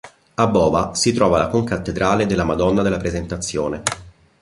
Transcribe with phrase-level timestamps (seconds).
[0.33, 3.83] A Bova si trova la concattedrale della Madonna della Presentazione.